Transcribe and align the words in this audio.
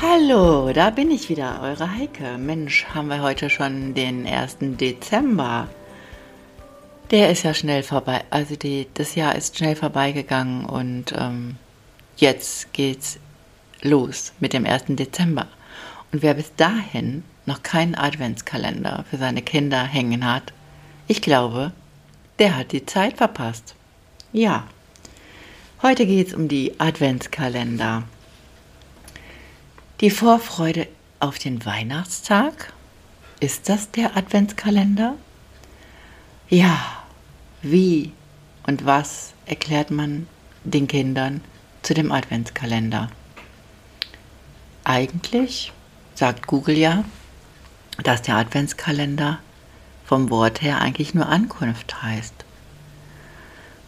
Hallo, 0.00 0.72
da 0.72 0.90
bin 0.90 1.10
ich 1.10 1.28
wieder, 1.28 1.60
eure 1.60 1.92
Heike. 1.96 2.38
Mensch, 2.38 2.86
haben 2.94 3.08
wir 3.08 3.20
heute 3.20 3.50
schon 3.50 3.94
den 3.94 4.28
1. 4.28 4.58
Dezember. 4.60 5.66
Der 7.10 7.32
ist 7.32 7.42
ja 7.42 7.52
schnell 7.52 7.82
vorbei, 7.82 8.22
also 8.30 8.54
die, 8.54 8.86
das 8.94 9.16
Jahr 9.16 9.34
ist 9.34 9.58
schnell 9.58 9.74
vorbeigegangen 9.74 10.66
und 10.66 11.12
ähm, 11.18 11.56
jetzt 12.16 12.72
geht's 12.72 13.18
los 13.82 14.32
mit 14.38 14.52
dem 14.52 14.66
1. 14.66 14.84
Dezember. 14.90 15.48
Und 16.12 16.22
wer 16.22 16.34
bis 16.34 16.54
dahin 16.54 17.24
noch 17.44 17.64
keinen 17.64 17.96
Adventskalender 17.96 19.04
für 19.10 19.16
seine 19.16 19.42
Kinder 19.42 19.82
hängen 19.82 20.24
hat, 20.24 20.52
ich 21.08 21.22
glaube, 21.22 21.72
der 22.38 22.56
hat 22.56 22.70
die 22.70 22.86
Zeit 22.86 23.16
verpasst. 23.16 23.74
Ja, 24.32 24.68
heute 25.82 26.06
geht's 26.06 26.34
um 26.34 26.46
die 26.46 26.78
Adventskalender. 26.78 28.04
Die 30.00 30.10
Vorfreude 30.10 30.86
auf 31.18 31.40
den 31.40 31.66
Weihnachtstag? 31.66 32.72
Ist 33.40 33.68
das 33.68 33.90
der 33.90 34.16
Adventskalender? 34.16 35.16
Ja, 36.48 36.78
wie 37.62 38.12
und 38.64 38.86
was 38.86 39.32
erklärt 39.44 39.90
man 39.90 40.28
den 40.62 40.86
Kindern 40.86 41.40
zu 41.82 41.94
dem 41.94 42.12
Adventskalender? 42.12 43.10
Eigentlich 44.84 45.72
sagt 46.14 46.46
Google 46.46 46.78
ja, 46.78 47.04
dass 48.04 48.22
der 48.22 48.36
Adventskalender 48.36 49.40
vom 50.04 50.30
Wort 50.30 50.62
her 50.62 50.80
eigentlich 50.80 51.12
nur 51.12 51.28
Ankunft 51.28 52.04
heißt. 52.04 52.44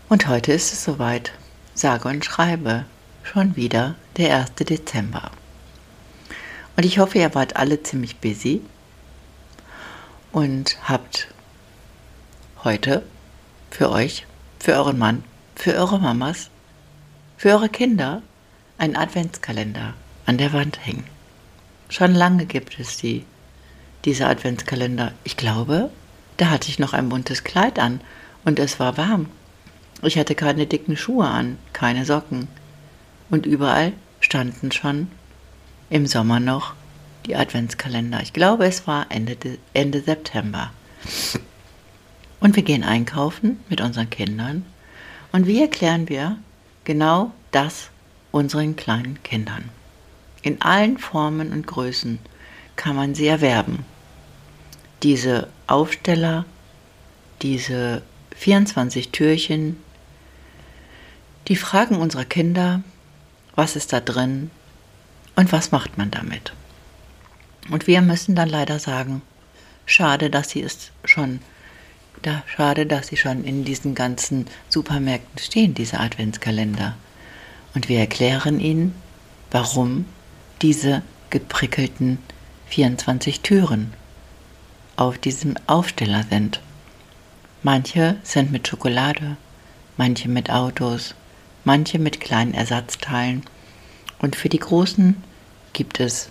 Und 0.08 0.26
heute 0.26 0.50
ist 0.50 0.72
es 0.72 0.82
soweit, 0.82 1.30
sage 1.74 2.08
und 2.08 2.24
schreibe, 2.24 2.84
schon 3.22 3.54
wieder 3.54 3.94
der 4.16 4.36
1. 4.38 4.54
Dezember. 4.56 5.30
Und 6.80 6.86
ich 6.86 6.98
hoffe, 6.98 7.18
ihr 7.18 7.34
wart 7.34 7.56
alle 7.56 7.82
ziemlich 7.82 8.16
busy 8.20 8.62
und 10.32 10.78
habt 10.88 11.28
heute 12.64 13.02
für 13.70 13.90
euch, 13.90 14.26
für 14.58 14.72
euren 14.72 14.96
Mann, 14.96 15.22
für 15.54 15.74
eure 15.74 15.98
Mamas, 15.98 16.48
für 17.36 17.50
eure 17.50 17.68
Kinder 17.68 18.22
einen 18.78 18.96
Adventskalender 18.96 19.92
an 20.24 20.38
der 20.38 20.54
Wand 20.54 20.78
hängen. 20.86 21.04
Schon 21.90 22.14
lange 22.14 22.46
gibt 22.46 22.80
es 22.80 22.96
die, 22.96 23.26
diese 24.06 24.26
Adventskalender. 24.26 25.12
Ich 25.22 25.36
glaube, 25.36 25.90
da 26.38 26.48
hatte 26.48 26.70
ich 26.70 26.78
noch 26.78 26.94
ein 26.94 27.10
buntes 27.10 27.44
Kleid 27.44 27.78
an 27.78 28.00
und 28.46 28.58
es 28.58 28.80
war 28.80 28.96
warm. 28.96 29.26
Ich 30.00 30.16
hatte 30.16 30.34
keine 30.34 30.66
dicken 30.66 30.96
Schuhe 30.96 31.26
an, 31.26 31.58
keine 31.74 32.06
Socken. 32.06 32.48
Und 33.28 33.44
überall 33.44 33.92
standen 34.20 34.72
schon 34.72 35.08
im 35.90 36.06
Sommer 36.06 36.40
noch 36.40 36.74
die 37.26 37.36
Adventskalender. 37.36 38.20
Ich 38.22 38.32
glaube, 38.32 38.64
es 38.64 38.86
war 38.86 39.06
Ende, 39.10 39.36
Ende 39.74 40.00
September. 40.00 40.72
Und 42.38 42.56
wir 42.56 42.62
gehen 42.62 42.84
einkaufen 42.84 43.60
mit 43.68 43.80
unseren 43.80 44.08
Kindern. 44.08 44.64
Und 45.32 45.46
wie 45.46 45.60
erklären 45.60 46.08
wir 46.08 46.38
genau 46.84 47.32
das 47.50 47.90
unseren 48.30 48.76
kleinen 48.76 49.22
Kindern? 49.22 49.68
In 50.42 50.62
allen 50.62 50.96
Formen 50.96 51.52
und 51.52 51.66
Größen 51.66 52.18
kann 52.76 52.96
man 52.96 53.14
sie 53.14 53.26
erwerben. 53.26 53.84
Diese 55.02 55.48
Aufsteller, 55.66 56.46
diese 57.42 58.02
24 58.36 59.10
Türchen, 59.10 59.76
die 61.48 61.56
Fragen 61.56 61.96
unserer 61.96 62.24
Kinder, 62.24 62.82
was 63.54 63.76
ist 63.76 63.92
da 63.92 64.00
drin, 64.00 64.50
und 65.40 65.52
was 65.52 65.72
macht 65.72 65.96
man 65.96 66.10
damit? 66.10 66.52
Und 67.70 67.86
wir 67.86 68.02
müssen 68.02 68.34
dann 68.34 68.50
leider 68.50 68.78
sagen, 68.78 69.22
schade, 69.86 70.28
dass 70.28 70.50
sie 70.50 70.60
es 70.60 70.90
schon, 71.06 71.40
da, 72.20 72.42
schade, 72.46 72.84
dass 72.84 73.06
sie 73.06 73.16
schon 73.16 73.42
in 73.44 73.64
diesen 73.64 73.94
ganzen 73.94 74.46
Supermärkten 74.68 75.38
stehen, 75.38 75.72
diese 75.72 75.98
Adventskalender. 75.98 76.94
Und 77.72 77.88
wir 77.88 78.00
erklären 78.00 78.60
ihnen, 78.60 78.94
warum 79.50 80.04
diese 80.60 81.00
geprickelten 81.30 82.18
24 82.66 83.40
Türen 83.40 83.94
auf 84.96 85.16
diesem 85.16 85.54
Aufsteller 85.66 86.24
sind. 86.28 86.60
Manche 87.62 88.16
sind 88.24 88.52
mit 88.52 88.68
Schokolade, 88.68 89.38
manche 89.96 90.28
mit 90.28 90.50
Autos, 90.50 91.14
manche 91.64 91.98
mit 91.98 92.20
kleinen 92.20 92.52
Ersatzteilen 92.52 93.42
und 94.18 94.36
für 94.36 94.50
die 94.50 94.58
großen 94.58 95.29
gibt 95.72 96.00
es 96.00 96.30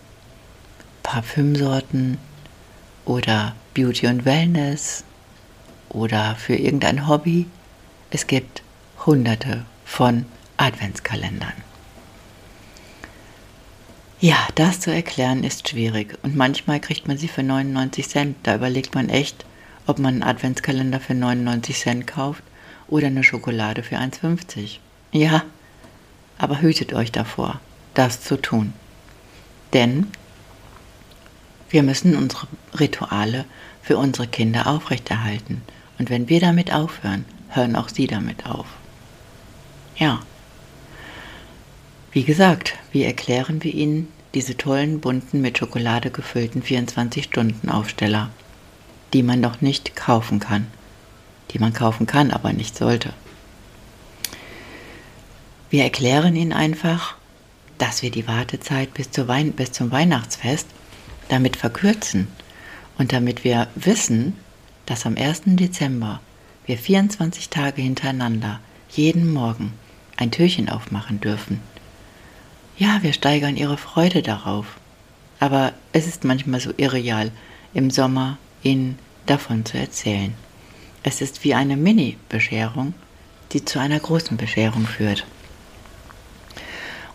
Parfümsorten 1.03 2.17
oder 3.05 3.55
Beauty 3.73 4.07
und 4.07 4.25
Wellness 4.25 5.03
oder 5.89 6.35
für 6.35 6.55
irgendein 6.55 7.07
Hobby. 7.07 7.47
Es 8.11 8.27
gibt 8.27 8.61
hunderte 9.05 9.65
von 9.85 10.25
Adventskalendern. 10.57 11.53
Ja, 14.21 14.35
das 14.55 14.81
zu 14.81 14.91
erklären 14.91 15.45
ist 15.45 15.69
schwierig 15.69 16.17
und 16.23 16.35
manchmal 16.35 16.81
kriegt 16.81 17.07
man 17.07 17.17
sie 17.17 17.29
für 17.29 17.41
99 17.41 18.09
Cent. 18.09 18.35
Da 18.43 18.55
überlegt 18.55 18.93
man 18.93 19.07
echt, 19.07 19.45
ob 19.87 19.97
man 19.97 20.15
einen 20.15 20.23
Adventskalender 20.23 20.99
für 20.99 21.13
99 21.13 21.77
Cent 21.77 22.07
kauft 22.07 22.43
oder 22.89 23.07
eine 23.07 23.23
Schokolade 23.23 23.81
für 23.81 23.95
1,50. 23.95 24.79
Ja, 25.13 25.43
aber 26.37 26.61
hütet 26.61 26.93
euch 26.93 27.11
davor, 27.11 27.61
das 27.93 28.21
zu 28.21 28.35
tun. 28.35 28.73
Denn 29.73 30.07
wir 31.69 31.83
müssen 31.83 32.15
unsere 32.15 32.47
Rituale 32.79 33.45
für 33.81 33.97
unsere 33.97 34.27
Kinder 34.27 34.67
aufrechterhalten. 34.67 35.61
Und 35.97 36.09
wenn 36.09 36.29
wir 36.29 36.39
damit 36.39 36.73
aufhören, 36.73 37.25
hören 37.49 37.75
auch 37.75 37.89
sie 37.89 38.07
damit 38.07 38.45
auf. 38.45 38.67
Ja. 39.97 40.21
Wie 42.11 42.23
gesagt, 42.23 42.75
wie 42.91 43.03
erklären 43.03 43.63
wir 43.63 43.73
ihnen 43.73 44.07
diese 44.33 44.57
tollen, 44.57 44.99
bunten, 44.99 45.41
mit 45.41 45.57
Schokolade 45.57 46.11
gefüllten 46.11 46.63
24-Stunden-Aufsteller, 46.63 48.29
die 49.13 49.23
man 49.23 49.39
noch 49.39 49.61
nicht 49.61 49.95
kaufen 49.95 50.39
kann, 50.39 50.67
die 51.51 51.59
man 51.59 51.73
kaufen 51.73 52.07
kann, 52.07 52.31
aber 52.31 52.53
nicht 52.53 52.77
sollte. 52.77 53.13
Wir 55.69 55.83
erklären 55.83 56.35
ihnen 56.35 56.53
einfach, 56.53 57.15
dass 57.79 58.03
wir 58.03 58.11
die 58.11 58.27
Wartezeit 58.27 58.93
bis, 58.93 59.09
Wein 59.27 59.53
bis 59.53 59.71
zum 59.71 59.91
Weihnachtsfest 59.91 60.67
damit 61.29 61.55
verkürzen 61.55 62.27
und 62.97 63.11
damit 63.11 63.43
wir 63.43 63.67
wissen, 63.75 64.35
dass 64.85 65.05
am 65.05 65.15
1. 65.17 65.41
Dezember 65.45 66.19
wir 66.65 66.77
24 66.77 67.49
Tage 67.49 67.81
hintereinander 67.81 68.59
jeden 68.91 69.33
Morgen 69.33 69.73
ein 70.17 70.31
Türchen 70.31 70.69
aufmachen 70.69 71.19
dürfen. 71.19 71.61
Ja, 72.77 72.99
wir 73.01 73.13
steigern 73.13 73.57
ihre 73.57 73.77
Freude 73.77 74.21
darauf. 74.21 74.77
Aber 75.39 75.73
es 75.93 76.07
ist 76.07 76.25
manchmal 76.25 76.59
so 76.59 76.73
irreal, 76.77 77.31
im 77.73 77.91
Sommer 77.91 78.37
ihnen 78.61 78.99
davon 79.25 79.65
zu 79.65 79.77
erzählen. 79.77 80.33
Es 81.03 81.21
ist 81.21 81.43
wie 81.43 81.53
eine 81.53 81.77
Mini-Bescherung, 81.77 82.93
die 83.53 83.63
zu 83.63 83.79
einer 83.79 83.99
großen 83.99 84.37
Bescherung 84.37 84.85
führt. 84.85 85.25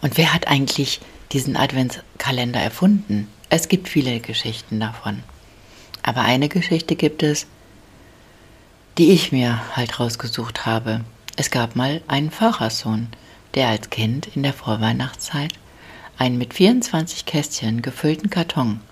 Und 0.04 0.18
wer 0.18 0.34
hat 0.34 0.48
eigentlich 0.48 1.00
diesen 1.32 1.56
Adventskalender 1.56 2.60
erfunden? 2.60 3.26
Es 3.48 3.68
gibt 3.68 3.88
viele 3.88 4.20
Geschichten 4.20 4.78
davon. 4.78 5.22
Aber 6.02 6.20
eine 6.20 6.50
Geschichte 6.50 6.94
gibt 6.94 7.22
es, 7.22 7.46
die 8.98 9.12
ich 9.12 9.32
mir 9.32 9.74
halt 9.74 9.98
rausgesucht 9.98 10.66
habe. 10.66 11.00
Es 11.36 11.50
gab 11.50 11.74
mal 11.74 12.02
einen 12.06 12.30
Pfarrerssohn, 12.30 13.08
der 13.54 13.68
als 13.68 13.88
Kind 13.88 14.28
in 14.36 14.42
der 14.42 14.52
Vorweihnachtszeit 14.52 15.54
einen 16.18 16.36
mit 16.36 16.52
24 16.52 17.24
Kästchen 17.24 17.80
gefüllten 17.80 18.28
Karton 18.28 18.82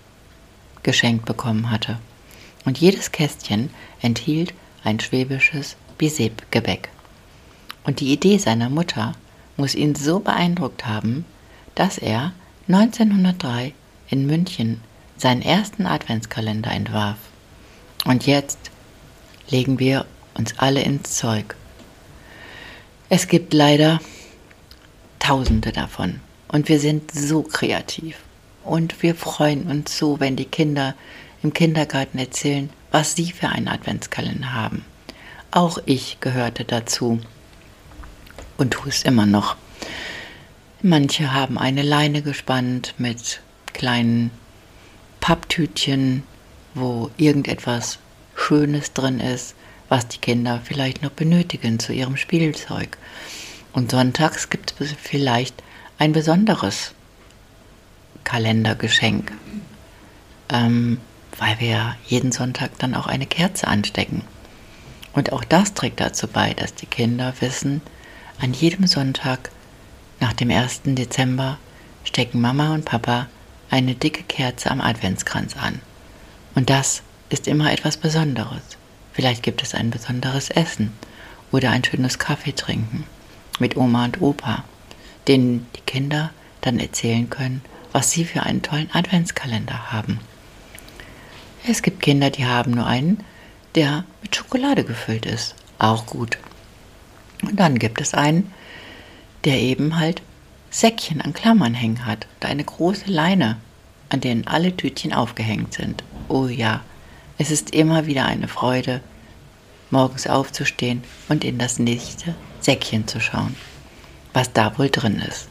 geschenkt 0.81 1.25
bekommen 1.25 1.69
hatte. 1.69 1.99
Und 2.65 2.79
jedes 2.79 3.11
Kästchen 3.11 3.69
enthielt 4.01 4.55
ein 4.83 4.99
schwäbisches 4.99 5.75
Bisep-Gebäck. 5.99 6.89
Und 7.83 7.99
die 7.99 8.11
Idee 8.11 8.39
seiner 8.39 8.71
Mutter 8.71 9.13
muss 9.57 9.75
ihn 9.75 9.95
so 9.95 10.19
beeindruckt 10.19 10.85
haben, 10.85 11.25
dass 11.75 11.97
er 11.97 12.33
1903 12.67 13.73
in 14.09 14.25
München 14.25 14.81
seinen 15.17 15.41
ersten 15.41 15.85
Adventskalender 15.85 16.71
entwarf. 16.71 17.17
Und 18.05 18.25
jetzt 18.25 18.59
legen 19.49 19.79
wir 19.79 20.05
uns 20.33 20.57
alle 20.57 20.81
ins 20.81 21.15
Zeug. 21.15 21.55
Es 23.09 23.27
gibt 23.27 23.53
leider 23.53 23.99
Tausende 25.19 25.71
davon 25.71 26.19
und 26.49 26.67
wir 26.67 26.81
sind 26.81 27.11
so 27.11 27.43
kreativ 27.43 28.17
und 28.65 29.01
wir 29.01 29.15
freuen 29.15 29.67
uns 29.67 29.97
so, 29.97 30.19
wenn 30.19 30.35
die 30.35 30.43
Kinder 30.43 30.95
im 31.43 31.53
Kindergarten 31.53 32.17
erzählen, 32.17 32.69
was 32.91 33.15
sie 33.15 33.31
für 33.31 33.47
einen 33.47 33.69
Adventskalender 33.69 34.53
haben. 34.53 34.83
Auch 35.51 35.77
ich 35.85 36.19
gehörte 36.19 36.65
dazu 36.65 37.21
und 38.57 38.77
es 38.87 39.03
immer 39.03 39.25
noch. 39.25 39.55
Manche 40.81 41.33
haben 41.33 41.57
eine 41.57 41.81
Leine 41.81 42.21
gespannt 42.21 42.93
mit 42.97 43.41
kleinen 43.73 44.31
Papptütchen, 45.21 46.23
wo 46.73 47.09
irgendetwas 47.17 47.99
Schönes 48.35 48.93
drin 48.93 49.19
ist, 49.19 49.55
was 49.89 50.07
die 50.07 50.17
Kinder 50.17 50.59
vielleicht 50.63 51.01
noch 51.01 51.11
benötigen 51.11 51.79
zu 51.79 51.93
ihrem 51.93 52.17
Spielzeug. 52.17 52.97
Und 53.73 53.91
sonntags 53.91 54.49
gibt 54.49 54.75
es 54.79 54.93
vielleicht 55.01 55.63
ein 55.97 56.11
besonderes 56.11 56.93
Kalendergeschenk, 58.23 59.31
ähm, 60.49 60.99
weil 61.37 61.59
wir 61.59 61.95
jeden 62.05 62.31
Sonntag 62.31 62.77
dann 62.79 62.95
auch 62.95 63.07
eine 63.07 63.25
Kerze 63.25 63.67
anstecken. 63.67 64.23
Und 65.13 65.31
auch 65.31 65.43
das 65.43 65.73
trägt 65.73 65.99
dazu 65.99 66.27
bei, 66.27 66.53
dass 66.53 66.75
die 66.75 66.85
Kinder 66.85 67.33
wissen, 67.39 67.81
an 68.39 68.53
jedem 68.53 68.87
Sonntag 68.87 69.51
nach 70.19 70.33
dem 70.33 70.51
1. 70.51 70.81
Dezember 70.85 71.57
stecken 72.03 72.41
Mama 72.41 72.73
und 72.73 72.85
Papa 72.85 73.27
eine 73.69 73.95
dicke 73.95 74.23
Kerze 74.23 74.69
am 74.71 74.81
Adventskranz 74.81 75.55
an. 75.57 75.81
Und 76.55 76.69
das 76.69 77.01
ist 77.29 77.47
immer 77.47 77.71
etwas 77.71 77.97
Besonderes. 77.97 78.61
Vielleicht 79.13 79.43
gibt 79.43 79.63
es 79.63 79.73
ein 79.73 79.89
besonderes 79.89 80.49
Essen 80.49 80.91
oder 81.51 81.71
ein 81.71 81.83
schönes 81.83 82.19
Kaffee 82.19 82.53
trinken 82.53 83.05
mit 83.59 83.77
Oma 83.77 84.05
und 84.05 84.21
Opa, 84.21 84.63
denen 85.27 85.67
die 85.75 85.81
Kinder 85.81 86.31
dann 86.61 86.79
erzählen 86.79 87.29
können, 87.29 87.61
was 87.91 88.11
sie 88.11 88.25
für 88.25 88.43
einen 88.43 88.61
tollen 88.61 88.89
Adventskalender 88.93 89.91
haben. 89.91 90.19
Es 91.65 91.81
gibt 91.81 92.01
Kinder, 92.01 92.29
die 92.29 92.45
haben 92.45 92.71
nur 92.71 92.85
einen, 92.85 93.23
der 93.75 94.03
mit 94.21 94.35
Schokolade 94.35 94.83
gefüllt 94.83 95.25
ist. 95.25 95.55
Auch 95.79 96.05
gut. 96.05 96.37
Und 97.43 97.59
dann 97.59 97.77
gibt 97.77 98.01
es 98.01 98.13
einen, 98.13 98.51
der 99.43 99.59
eben 99.59 99.99
halt 99.99 100.21
Säckchen 100.69 101.21
an 101.21 101.33
Klammern 101.33 101.73
hängen 101.73 102.05
hat 102.05 102.27
und 102.35 102.49
eine 102.49 102.63
große 102.63 103.05
Leine, 103.05 103.57
an 104.09 104.21
denen 104.21 104.47
alle 104.47 104.75
Tütchen 104.75 105.13
aufgehängt 105.13 105.73
sind. 105.73 106.03
Oh 106.29 106.47
ja, 106.47 106.81
es 107.37 107.51
ist 107.51 107.75
immer 107.75 108.07
wieder 108.07 108.25
eine 108.25 108.47
Freude, 108.47 109.01
morgens 109.91 110.25
aufzustehen 110.25 111.03
und 111.29 111.43
in 111.43 111.59
das 111.59 111.77
nächste 111.77 112.33
Säckchen 112.61 113.07
zu 113.07 113.19
schauen, 113.19 113.55
was 114.33 114.51
da 114.51 114.77
wohl 114.77 114.89
drin 114.89 115.19
ist. 115.19 115.47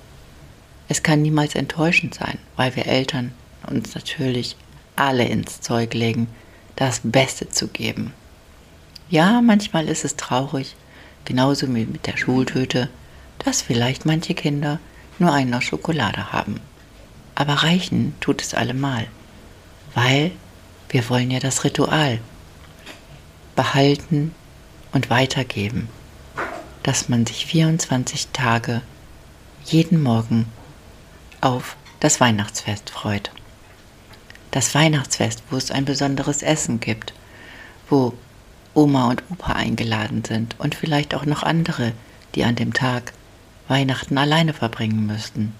Es 0.88 1.02
kann 1.02 1.22
niemals 1.22 1.54
enttäuschend 1.54 2.14
sein, 2.14 2.38
weil 2.56 2.74
wir 2.74 2.86
Eltern 2.86 3.32
uns 3.66 3.94
natürlich 3.94 4.56
alle 4.96 5.24
ins 5.24 5.60
Zeug 5.60 5.94
legen, 5.94 6.26
das 6.76 7.00
Beste 7.04 7.48
zu 7.48 7.68
geben. 7.68 8.12
Ja, 9.08 9.40
manchmal 9.40 9.88
ist 9.88 10.04
es 10.04 10.16
traurig, 10.16 10.74
genauso 11.24 11.66
wie 11.74 11.86
mit 11.86 12.06
der 12.06 12.16
Schultüte, 12.16 12.88
dass 13.38 13.62
vielleicht 13.62 14.06
manche 14.06 14.34
Kinder 14.34 14.78
nur 15.18 15.32
einen 15.32 15.54
aus 15.54 15.64
Schokolade 15.64 16.32
haben. 16.32 16.60
Aber 17.34 17.54
reichen 17.54 18.14
tut 18.20 18.42
es 18.42 18.54
allemal, 18.54 19.06
weil 19.94 20.32
wir 20.88 21.08
wollen 21.08 21.30
ja 21.30 21.40
das 21.40 21.64
Ritual 21.64 22.20
behalten 23.56 24.34
und 24.92 25.10
weitergeben, 25.10 25.88
dass 26.82 27.08
man 27.08 27.26
sich 27.26 27.46
24 27.46 28.28
Tage 28.28 28.82
jeden 29.64 30.02
Morgen 30.02 30.46
auf 31.40 31.76
das 32.00 32.20
Weihnachtsfest 32.20 32.90
freut. 32.90 33.30
Das 34.50 34.74
Weihnachtsfest, 34.74 35.42
wo 35.50 35.56
es 35.56 35.70
ein 35.70 35.84
besonderes 35.84 36.42
Essen 36.42 36.80
gibt, 36.80 37.14
wo 37.88 38.12
Oma 38.74 39.10
und 39.10 39.22
Opa 39.30 39.52
eingeladen 39.52 40.24
sind 40.24 40.56
und 40.58 40.74
vielleicht 40.74 41.14
auch 41.14 41.26
noch 41.26 41.42
andere, 41.42 41.92
die 42.34 42.44
an 42.44 42.56
dem 42.56 42.72
Tag 42.72 43.12
Weihnachten 43.68 44.18
alleine 44.18 44.52
verbringen 44.52 45.06
müssten. 45.06 45.54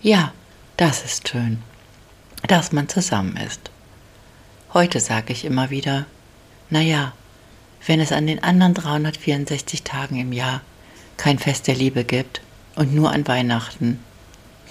Ja, 0.00 0.32
das 0.76 1.04
ist 1.04 1.28
schön, 1.28 1.62
dass 2.46 2.72
man 2.72 2.88
zusammen 2.88 3.36
ist. 3.36 3.70
Heute 4.72 5.00
sage 5.00 5.32
ich 5.32 5.44
immer 5.44 5.70
wieder, 5.70 6.06
naja, 6.68 7.12
wenn 7.86 8.00
es 8.00 8.12
an 8.12 8.26
den 8.26 8.42
anderen 8.42 8.74
364 8.74 9.82
Tagen 9.82 10.18
im 10.18 10.32
Jahr 10.32 10.62
kein 11.16 11.38
Fest 11.38 11.66
der 11.68 11.74
Liebe 11.74 12.04
gibt 12.04 12.40
und 12.74 12.94
nur 12.94 13.12
an 13.12 13.26
Weihnachten, 13.28 14.00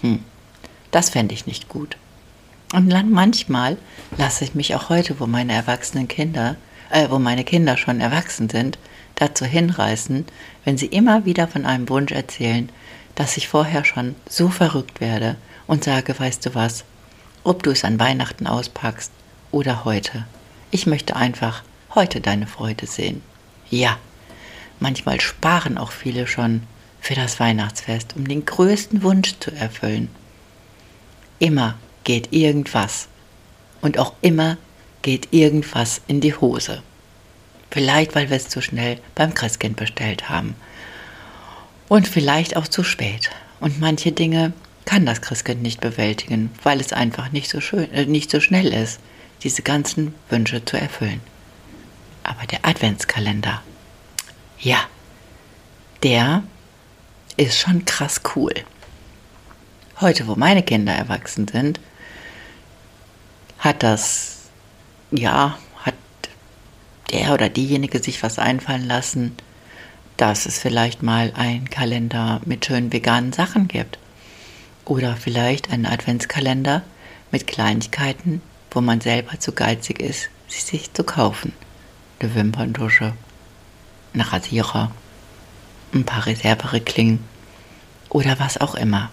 hm, 0.02 0.24
das 0.92 1.10
fände 1.10 1.34
ich 1.34 1.48
nicht 1.48 1.70
gut. 1.70 1.98
Und 2.74 2.88
manchmal 3.12 3.78
lasse 4.18 4.44
ich 4.44 4.56
mich 4.56 4.76
auch 4.76 4.90
heute, 4.90 5.20
wo 5.20 5.28
meine 5.28 5.54
erwachsenen 5.54 6.08
Kinder, 6.08 6.56
äh, 6.94 7.10
wo 7.10 7.20
meine 7.20 7.44
Kinder 7.44 7.76
schon 7.76 8.00
erwachsen 8.00 8.50
sind, 8.50 8.78
dazu 9.16 9.46
hinreißen, 9.46 10.26
wenn 10.64 10.78
sie 10.78 10.86
immer 10.86 11.26
wieder 11.26 11.48
von 11.48 11.66
einem 11.66 11.90
Wunsch 11.90 12.12
erzählen, 12.12 12.70
dass 13.16 13.36
ich 13.36 13.48
vorher 13.48 13.84
schon 13.84 14.16
so 14.30 14.50
verrückt 14.50 15.02
werde 15.02 15.36
und 15.66 15.84
sage, 15.84 16.18
weißt 16.18 16.46
du 16.46 16.56
was, 16.56 16.84
ob 17.44 17.64
du 17.64 17.72
es 17.72 17.84
an 17.84 18.00
Weihnachten 18.00 18.48
auspackst 18.48 19.12
oder 19.52 19.86
heute. 19.86 20.26
Ich 20.72 20.86
möchte 20.86 21.16
einfach 21.16 21.64
heute 21.96 22.22
deine 22.22 22.48
Freude 22.48 22.86
sehen. 22.86 23.22
Ja, 23.70 23.98
manchmal 24.80 25.20
sparen 25.20 25.78
auch 25.78 25.92
viele 25.92 26.28
schon 26.28 26.64
für 27.02 27.16
das 27.16 27.40
Weihnachtsfest, 27.40 28.16
um 28.16 28.28
den 28.28 28.46
größten 28.46 29.02
Wunsch 29.02 29.36
zu 29.40 29.52
erfüllen. 29.52 30.10
Immer 31.40 31.76
geht 32.04 32.34
irgendwas. 32.34 33.08
Und 33.82 33.98
auch 33.98 34.14
immer 34.22 34.58
geht 35.04 35.32
irgendwas 35.32 36.02
in 36.08 36.20
die 36.20 36.34
Hose. 36.34 36.82
Vielleicht, 37.70 38.16
weil 38.16 38.30
wir 38.30 38.38
es 38.38 38.50
zu 38.50 38.62
schnell 38.62 39.00
beim 39.14 39.36
Christkind 39.36 39.76
bestellt 39.76 40.30
haben. 40.30 40.56
Und 41.88 42.08
vielleicht 42.08 42.56
auch 42.56 42.68
zu 42.68 42.84
spät. 42.84 43.30
Und 43.60 43.80
manche 43.80 44.12
Dinge 44.12 44.54
kann 44.86 45.06
das 45.06 45.22
Christkind 45.22 45.62
nicht 45.62 45.80
bewältigen, 45.80 46.52
weil 46.64 46.80
es 46.80 46.94
einfach 46.94 47.32
nicht 47.32 47.50
so 47.50 47.62
schön, 47.62 47.92
äh, 47.94 48.06
nicht 48.06 48.32
so 48.32 48.40
schnell 48.40 48.74
ist, 48.74 49.00
diese 49.44 49.62
ganzen 49.62 50.14
Wünsche 50.30 50.64
zu 50.66 50.78
erfüllen. 50.78 51.22
Aber 52.24 52.46
der 52.48 52.66
Adventskalender, 52.66 53.62
ja, 54.60 54.80
der 56.04 56.44
ist 57.38 57.60
schon 57.60 57.86
krass 57.86 58.22
cool. 58.36 58.54
Heute, 60.00 60.28
wo 60.28 60.36
meine 60.36 60.64
Kinder 60.64 60.94
erwachsen 60.94 61.48
sind, 61.48 61.80
hat 63.60 63.84
das, 63.84 64.33
ja, 65.18 65.58
der 67.12 67.34
oder 67.34 67.48
diejenige 67.48 68.02
sich 68.02 68.24
was 68.24 68.40
einfallen 68.40 68.88
lassen, 68.88 69.36
dass 70.18 70.46
es 70.46 70.60
vielleicht 70.60 71.04
mal 71.04 71.32
einen 71.36 71.70
Kalender 71.70 72.42
mit 72.46 72.66
schönen 72.66 72.92
veganen 72.92 73.34
Sachen 73.34 73.68
gibt. 73.68 74.00
Oder 74.86 75.16
vielleicht 75.16 75.72
einen 75.72 75.86
Adventskalender 75.86 76.82
mit 77.32 77.48
Kleinigkeiten, 77.48 78.42
wo 78.72 78.82
man 78.82 79.00
selber 79.00 79.40
zu 79.40 79.54
geizig 79.54 80.02
ist, 80.02 80.30
sie 80.48 80.60
sich 80.60 80.92
zu 80.94 81.04
kaufen. 81.04 81.54
Eine 82.20 82.36
Wimperntusche, 82.36 83.14
ein 84.14 84.22
Rasierer, 84.22 84.92
ein 85.94 86.06
paar 86.06 86.26
Reservereklingen 86.26 87.20
oder 88.10 88.40
was 88.40 88.60
auch 88.60 88.76
immer. 88.76 89.10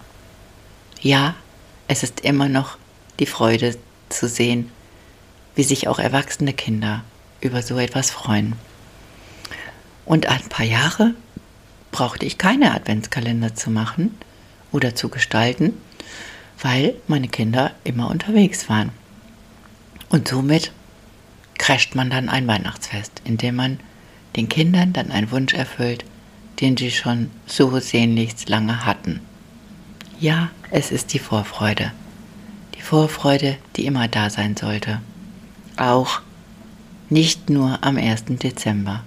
Ja, 1.01 1.35
es 1.87 2.03
ist 2.03 2.21
immer 2.21 2.49
noch 2.49 2.77
die 3.19 3.25
Freude 3.25 3.77
zu 4.09 4.27
sehen, 4.27 4.71
wie 5.55 5.63
sich 5.63 5.87
auch 5.87 5.99
erwachsene 5.99 6.53
Kinder 6.53 7.03
über 7.41 7.61
so 7.61 7.77
etwas 7.77 8.11
freuen. 8.11 8.53
Und 10.05 10.27
ein 10.27 10.47
paar 10.49 10.65
Jahre 10.65 11.13
brauchte 11.91 12.25
ich 12.25 12.37
keine 12.37 12.73
Adventskalender 12.73 13.55
zu 13.55 13.69
machen 13.69 14.17
oder 14.71 14.95
zu 14.95 15.09
gestalten, 15.09 15.73
weil 16.61 16.95
meine 17.07 17.27
Kinder 17.27 17.71
immer 17.83 18.09
unterwegs 18.09 18.69
waren. 18.69 18.89
Und 20.09 20.27
somit 20.27 20.71
crasht 21.57 21.95
man 21.95 22.09
dann 22.09 22.29
ein 22.29 22.47
Weihnachtsfest, 22.47 23.21
indem 23.23 23.55
man 23.55 23.79
den 24.35 24.49
Kindern 24.49 24.93
dann 24.93 25.11
einen 25.11 25.31
Wunsch 25.31 25.53
erfüllt, 25.53 26.05
den 26.59 26.77
sie 26.77 26.91
schon 26.91 27.29
so 27.45 27.79
sehnlichst 27.79 28.49
lange 28.49 28.85
hatten. 28.85 29.19
Ja, 30.19 30.49
es 30.69 30.91
ist 30.91 31.13
die 31.13 31.19
Vorfreude. 31.19 31.91
Die 32.75 32.81
Vorfreude, 32.81 33.57
die 33.75 33.85
immer 33.85 34.07
da 34.07 34.29
sein 34.29 34.55
sollte. 34.55 35.01
Auch 35.81 36.21
nicht 37.09 37.49
nur 37.49 37.83
am 37.83 37.97
1. 37.97 38.25
Dezember. 38.27 39.03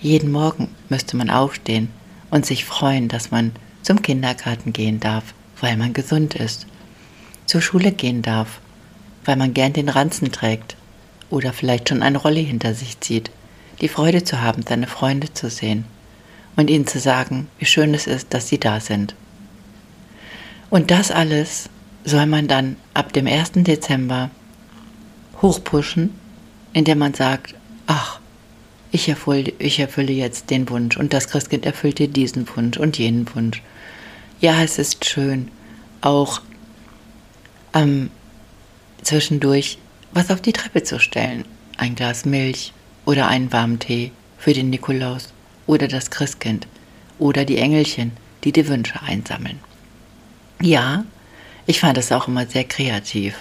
Jeden 0.00 0.30
Morgen 0.30 0.68
müsste 0.88 1.16
man 1.16 1.30
aufstehen 1.30 1.88
und 2.30 2.46
sich 2.46 2.64
freuen, 2.64 3.08
dass 3.08 3.32
man 3.32 3.50
zum 3.82 4.00
Kindergarten 4.00 4.72
gehen 4.72 5.00
darf, 5.00 5.34
weil 5.60 5.76
man 5.76 5.92
gesund 5.92 6.36
ist, 6.36 6.68
zur 7.44 7.60
Schule 7.60 7.90
gehen 7.90 8.22
darf, 8.22 8.60
weil 9.24 9.34
man 9.34 9.52
gern 9.52 9.72
den 9.72 9.88
Ranzen 9.88 10.30
trägt 10.30 10.76
oder 11.28 11.52
vielleicht 11.52 11.88
schon 11.88 12.04
eine 12.04 12.18
Rolle 12.18 12.38
hinter 12.38 12.72
sich 12.72 13.00
zieht, 13.00 13.32
die 13.80 13.88
Freude 13.88 14.22
zu 14.22 14.40
haben, 14.40 14.62
seine 14.62 14.86
Freunde 14.86 15.34
zu 15.34 15.50
sehen 15.50 15.86
und 16.54 16.70
ihnen 16.70 16.86
zu 16.86 17.00
sagen, 17.00 17.48
wie 17.58 17.66
schön 17.66 17.94
es 17.94 18.06
ist, 18.06 18.32
dass 18.32 18.46
sie 18.46 18.60
da 18.60 18.78
sind. 18.78 19.16
Und 20.70 20.92
das 20.92 21.10
alles 21.10 21.68
soll 22.04 22.26
man 22.26 22.46
dann 22.46 22.76
ab 22.94 23.12
dem 23.12 23.26
1. 23.26 23.54
Dezember 23.54 24.30
hochpushen, 25.42 26.14
indem 26.72 26.98
man 26.98 27.14
sagt, 27.14 27.54
ach, 27.86 28.20
ich 28.92 29.08
erfülle, 29.08 29.52
ich 29.58 29.78
erfülle 29.78 30.12
jetzt 30.12 30.50
den 30.50 30.68
Wunsch 30.68 30.96
und 30.96 31.12
das 31.12 31.28
Christkind 31.28 31.64
erfüllt 31.64 31.98
dir 31.98 32.08
diesen 32.08 32.46
Wunsch 32.56 32.76
und 32.76 32.98
jenen 32.98 33.32
Wunsch. 33.34 33.62
Ja, 34.40 34.62
es 34.62 34.78
ist 34.78 35.04
schön, 35.04 35.48
auch 36.00 36.40
ähm, 37.74 38.10
zwischendurch 39.02 39.78
was 40.12 40.30
auf 40.30 40.40
die 40.40 40.52
Treppe 40.52 40.82
zu 40.82 40.98
stellen. 40.98 41.44
Ein 41.76 41.94
Glas 41.94 42.24
Milch 42.24 42.72
oder 43.04 43.28
einen 43.28 43.52
warmen 43.52 43.78
Tee 43.78 44.10
für 44.38 44.52
den 44.52 44.70
Nikolaus 44.70 45.32
oder 45.66 45.88
das 45.88 46.10
Christkind 46.10 46.66
oder 47.18 47.44
die 47.44 47.58
Engelchen, 47.58 48.12
die 48.44 48.52
die 48.52 48.66
Wünsche 48.66 49.00
einsammeln. 49.02 49.60
Ja, 50.60 51.04
ich 51.66 51.80
fand 51.80 51.96
es 51.96 52.10
auch 52.10 52.28
immer 52.28 52.46
sehr 52.46 52.64
kreativ. 52.64 53.36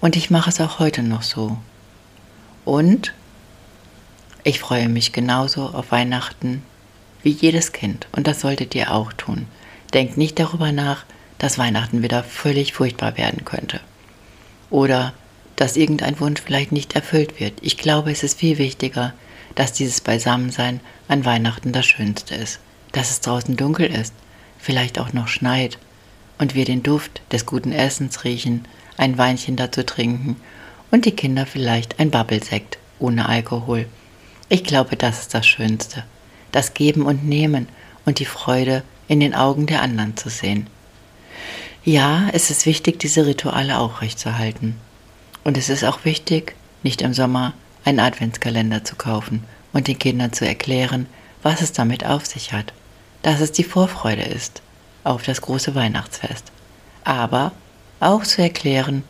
Und 0.00 0.16
ich 0.16 0.30
mache 0.30 0.50
es 0.50 0.60
auch 0.60 0.78
heute 0.78 1.02
noch 1.02 1.22
so. 1.22 1.58
Und 2.64 3.12
ich 4.44 4.60
freue 4.60 4.88
mich 4.88 5.12
genauso 5.12 5.66
auf 5.66 5.90
Weihnachten 5.90 6.62
wie 7.22 7.30
jedes 7.30 7.72
Kind. 7.72 8.06
Und 8.12 8.26
das 8.26 8.40
solltet 8.40 8.74
ihr 8.74 8.92
auch 8.92 9.12
tun. 9.12 9.46
Denkt 9.92 10.16
nicht 10.16 10.38
darüber 10.38 10.72
nach, 10.72 11.04
dass 11.38 11.58
Weihnachten 11.58 12.02
wieder 12.02 12.22
völlig 12.22 12.72
furchtbar 12.72 13.16
werden 13.16 13.44
könnte. 13.44 13.80
Oder 14.70 15.12
dass 15.56 15.76
irgendein 15.76 16.20
Wunsch 16.20 16.40
vielleicht 16.40 16.72
nicht 16.72 16.94
erfüllt 16.94 17.40
wird. 17.40 17.54
Ich 17.62 17.76
glaube, 17.76 18.12
es 18.12 18.22
ist 18.22 18.38
viel 18.38 18.58
wichtiger, 18.58 19.12
dass 19.54 19.72
dieses 19.72 20.00
Beisammensein 20.00 20.80
an 21.08 21.24
Weihnachten 21.24 21.72
das 21.72 21.86
Schönste 21.86 22.34
ist. 22.34 22.60
Dass 22.92 23.10
es 23.10 23.20
draußen 23.20 23.56
dunkel 23.56 23.86
ist, 23.86 24.14
vielleicht 24.58 24.98
auch 24.98 25.12
noch 25.12 25.26
schneit 25.28 25.78
und 26.38 26.54
wir 26.54 26.64
den 26.64 26.82
Duft 26.82 27.22
des 27.32 27.44
guten 27.44 27.72
Essens 27.72 28.24
riechen, 28.24 28.66
ein 28.98 29.16
Weinchen 29.16 29.56
dazu 29.56 29.82
trinken 29.82 30.36
und 30.90 31.04
die 31.04 31.12
Kinder 31.12 31.46
vielleicht 31.46 31.98
ein 31.98 32.10
Babbelsekt 32.10 32.78
ohne 32.98 33.28
Alkohol. 33.28 33.86
Ich 34.48 34.64
glaube, 34.64 34.96
das 34.96 35.20
ist 35.20 35.34
das 35.34 35.46
Schönste. 35.46 36.04
Das 36.52 36.74
Geben 36.74 37.06
und 37.06 37.24
Nehmen 37.24 37.68
und 38.04 38.18
die 38.18 38.24
Freude 38.24 38.82
in 39.06 39.20
den 39.20 39.34
Augen 39.34 39.66
der 39.66 39.82
anderen 39.82 40.16
zu 40.16 40.28
sehen. 40.28 40.66
Ja, 41.84 42.28
es 42.32 42.50
ist 42.50 42.66
wichtig, 42.66 42.98
diese 42.98 43.26
Rituale 43.26 43.78
aufrechtzuerhalten. 43.78 44.76
Und 45.44 45.56
es 45.56 45.68
ist 45.68 45.84
auch 45.84 46.04
wichtig, 46.04 46.54
nicht 46.82 47.02
im 47.02 47.14
Sommer 47.14 47.54
einen 47.84 48.00
Adventskalender 48.00 48.84
zu 48.84 48.96
kaufen 48.96 49.44
und 49.72 49.86
den 49.88 49.98
Kindern 49.98 50.32
zu 50.32 50.46
erklären, 50.46 51.06
was 51.42 51.62
es 51.62 51.72
damit 51.72 52.04
auf 52.04 52.26
sich 52.26 52.52
hat, 52.52 52.72
dass 53.22 53.40
es 53.40 53.52
die 53.52 53.64
Vorfreude 53.64 54.22
ist 54.22 54.62
auf 55.04 55.22
das 55.22 55.40
große 55.40 55.74
Weihnachtsfest, 55.74 56.52
aber 57.04 57.52
auch 58.00 58.22
zu 58.24 58.42
erklären, 58.42 59.04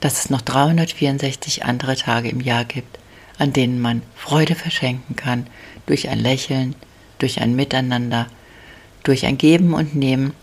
dass 0.00 0.18
es 0.18 0.30
noch 0.30 0.42
364 0.42 1.64
andere 1.64 1.96
Tage 1.96 2.28
im 2.28 2.40
Jahr 2.40 2.64
gibt, 2.64 2.98
an 3.38 3.52
denen 3.52 3.80
man 3.80 4.02
Freude 4.14 4.54
verschenken 4.54 5.16
kann 5.16 5.46
durch 5.86 6.08
ein 6.08 6.18
Lächeln, 6.18 6.74
durch 7.18 7.40
ein 7.40 7.56
Miteinander, 7.56 8.26
durch 9.02 9.26
ein 9.26 9.38
Geben 9.38 9.74
und 9.74 9.94
Nehmen, 9.94 10.34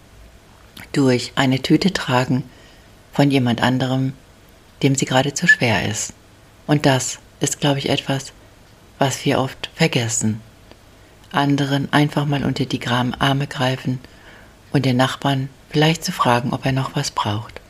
durch 0.91 1.33
eine 1.35 1.61
Tüte 1.61 1.93
tragen 1.93 2.43
von 3.13 3.29
jemand 3.29 3.61
anderem, 3.61 4.13
dem 4.83 4.95
sie 4.95 5.05
gerade 5.05 5.33
zu 5.33 5.47
schwer 5.47 5.87
ist. 5.87 6.13
Und 6.67 6.85
das 6.85 7.19
ist, 7.39 7.59
glaube 7.59 7.79
ich, 7.79 7.89
etwas, 7.89 8.33
was 8.99 9.25
wir 9.25 9.39
oft 9.39 9.69
vergessen. 9.75 10.41
Anderen 11.31 11.91
einfach 11.93 12.25
mal 12.25 12.43
unter 12.43 12.65
die 12.65 12.85
Arme 12.87 13.47
greifen 13.47 13.99
und 14.71 14.85
den 14.85 14.97
Nachbarn 14.97 15.49
vielleicht 15.69 16.03
zu 16.03 16.11
fragen, 16.11 16.53
ob 16.53 16.65
er 16.65 16.71
noch 16.71 16.95
was 16.95 17.11
braucht. 17.11 17.60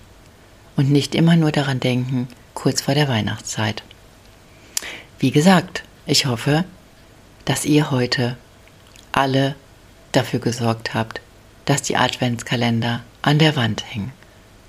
Und 0.75 0.91
nicht 0.91 1.15
immer 1.15 1.35
nur 1.35 1.51
daran 1.51 1.79
denken, 1.79 2.27
kurz 2.53 2.81
vor 2.81 2.93
der 2.93 3.07
Weihnachtszeit. 3.07 3.83
Wie 5.19 5.31
gesagt, 5.31 5.83
ich 6.05 6.25
hoffe, 6.25 6.65
dass 7.45 7.65
ihr 7.65 7.91
heute 7.91 8.37
alle 9.11 9.55
dafür 10.11 10.39
gesorgt 10.39 10.93
habt, 10.93 11.21
dass 11.65 11.81
die 11.81 11.97
Adventskalender 11.97 13.01
an 13.21 13.37
der 13.37 13.55
Wand 13.55 13.83
hängen 13.93 14.11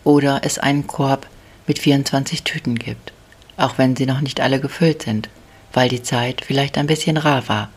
oder 0.04 0.40
es 0.44 0.58
einen 0.58 0.86
Korb 0.86 1.26
mit 1.66 1.78
24 1.78 2.42
Tüten 2.44 2.78
gibt, 2.78 3.12
auch 3.56 3.78
wenn 3.78 3.96
sie 3.96 4.06
noch 4.06 4.20
nicht 4.20 4.40
alle 4.40 4.60
gefüllt 4.60 5.02
sind, 5.02 5.28
weil 5.72 5.88
die 5.88 6.02
Zeit 6.02 6.42
vielleicht 6.44 6.76
ein 6.76 6.86
bisschen 6.86 7.16
rar 7.16 7.48
war. 7.48 7.70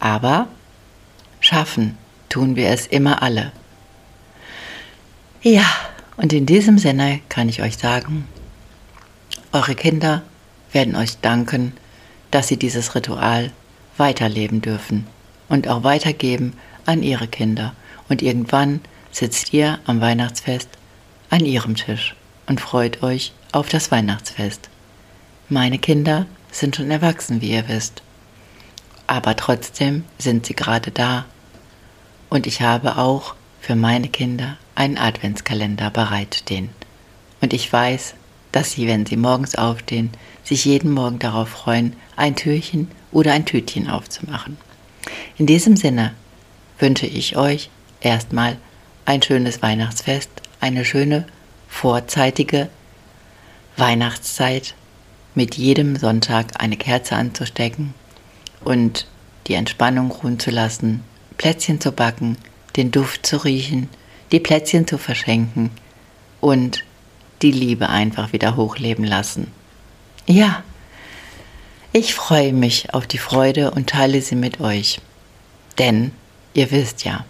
Aber 0.00 0.48
schaffen 1.40 1.96
tun 2.28 2.56
wir 2.56 2.70
es 2.70 2.86
immer 2.86 3.22
alle. 3.22 3.52
Ja, 5.42 5.66
und 6.16 6.32
in 6.32 6.46
diesem 6.46 6.78
Sinne 6.78 7.20
kann 7.28 7.48
ich 7.48 7.62
euch 7.62 7.76
sagen, 7.76 8.26
eure 9.52 9.74
Kinder 9.74 10.22
werden 10.72 10.96
euch 10.96 11.18
danken, 11.18 11.72
dass 12.30 12.48
sie 12.48 12.56
dieses 12.56 12.94
Ritual 12.94 13.52
weiterleben 13.96 14.60
dürfen 14.60 15.06
und 15.48 15.68
auch 15.68 15.84
weitergeben 15.84 16.54
an 16.86 17.02
ihre 17.02 17.28
Kinder. 17.28 17.74
Und 18.08 18.22
irgendwann 18.22 18.80
sitzt 19.10 19.52
ihr 19.52 19.78
am 19.86 20.00
Weihnachtsfest 20.00 20.68
an 21.30 21.44
ihrem 21.44 21.76
Tisch 21.76 22.14
und 22.46 22.60
freut 22.60 23.02
euch 23.02 23.32
auf 23.52 23.68
das 23.68 23.90
Weihnachtsfest. 23.90 24.68
Meine 25.48 25.78
Kinder 25.78 26.26
sind 26.50 26.76
schon 26.76 26.90
erwachsen, 26.90 27.40
wie 27.40 27.50
ihr 27.50 27.68
wisst. 27.68 28.02
Aber 29.06 29.36
trotzdem 29.36 30.04
sind 30.18 30.46
sie 30.46 30.54
gerade 30.54 30.90
da. 30.90 31.24
Und 32.30 32.46
ich 32.46 32.62
habe 32.62 32.96
auch 32.96 33.34
für 33.60 33.76
meine 33.76 34.08
Kinder 34.08 34.56
einen 34.74 34.98
Adventskalender 34.98 35.90
bereitstehen. 35.90 36.70
Und 37.40 37.52
ich 37.52 37.72
weiß, 37.72 38.14
dass 38.52 38.72
sie, 38.72 38.86
wenn 38.86 39.06
sie 39.06 39.16
morgens 39.16 39.54
aufstehen, 39.54 40.10
sich 40.42 40.64
jeden 40.64 40.92
Morgen 40.92 41.18
darauf 41.18 41.48
freuen, 41.48 41.94
ein 42.16 42.36
Türchen 42.36 42.88
oder 43.10 43.32
ein 43.32 43.46
Tütchen 43.46 43.88
aufzumachen. 43.88 44.56
In 45.36 45.46
diesem 45.46 45.76
Sinne 45.76 46.14
wünsche 46.78 47.06
ich 47.06 47.36
euch 47.36 47.70
erstmal 48.00 48.56
ein 49.06 49.22
schönes 49.22 49.62
Weihnachtsfest, 49.62 50.30
eine 50.60 50.84
schöne 50.84 51.26
vorzeitige 51.68 52.68
Weihnachtszeit 53.76 54.74
mit 55.34 55.56
jedem 55.56 55.96
Sonntag 55.96 56.60
eine 56.62 56.76
Kerze 56.76 57.16
anzustecken 57.16 57.92
und 58.62 59.06
die 59.46 59.54
Entspannung 59.54 60.10
ruhen 60.10 60.38
zu 60.38 60.50
lassen, 60.50 61.02
Plätzchen 61.36 61.80
zu 61.80 61.92
backen, 61.92 62.36
den 62.76 62.92
Duft 62.92 63.26
zu 63.26 63.38
riechen, 63.38 63.88
die 64.32 64.40
Plätzchen 64.40 64.86
zu 64.86 64.98
verschenken 64.98 65.70
und 66.40 66.84
die 67.42 67.52
Liebe 67.52 67.88
einfach 67.88 68.32
wieder 68.32 68.56
hochleben 68.56 69.04
lassen. 69.04 69.50
Ja, 70.26 70.62
ich 71.92 72.14
freue 72.14 72.52
mich 72.52 72.92
auf 72.92 73.06
die 73.06 73.18
Freude 73.18 73.70
und 73.70 73.90
teile 73.90 74.20
sie 74.20 74.36
mit 74.36 74.60
euch. 74.60 75.00
Denn 75.78 76.12
ihr 76.52 76.70
wisst 76.70 77.04
ja, 77.04 77.24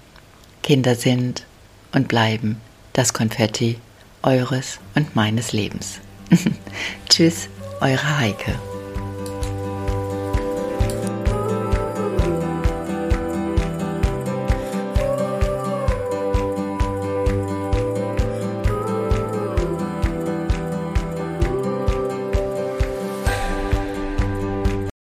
Kinder 0.62 0.94
sind 0.94 1.44
und 1.92 2.08
bleiben 2.08 2.60
das 2.92 3.12
Konfetti 3.12 3.78
eures 4.22 4.78
und 4.94 5.14
meines 5.14 5.52
Lebens. 5.52 6.00
Tschüss, 7.08 7.48
eure 7.80 8.18
Heike. 8.18 8.58